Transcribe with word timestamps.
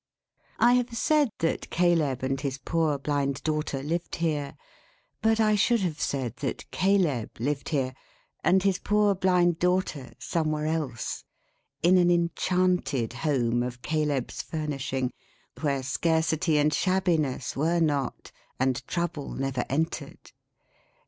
I 0.57 0.73
have 0.73 0.97
said 0.97 1.29
that 1.41 1.69
Caleb 1.69 2.23
and 2.23 2.41
his 2.41 2.57
poor 2.57 2.97
Blind 2.97 3.43
Daughter 3.43 3.83
lived 3.83 4.15
here; 4.15 4.55
but 5.21 5.39
I 5.39 5.53
should 5.53 5.81
have 5.81 6.01
said 6.01 6.37
that 6.37 6.65
Caleb 6.71 7.29
lived 7.37 7.69
here, 7.69 7.93
and 8.43 8.63
his 8.63 8.79
poor 8.79 9.13
Blind 9.13 9.59
Daughter 9.59 10.13
somewhere 10.17 10.65
else; 10.65 11.23
in 11.83 11.99
an 11.99 12.09
enchanted 12.09 13.13
home 13.13 13.61
of 13.61 13.83
Caleb's 13.83 14.41
furnishing, 14.41 15.11
where 15.59 15.83
scarcity 15.83 16.57
and 16.57 16.73
shabbiness 16.73 17.55
were 17.55 17.79
not, 17.79 18.31
and 18.59 18.83
trouble 18.87 19.29
never 19.35 19.65
entered. 19.69 20.31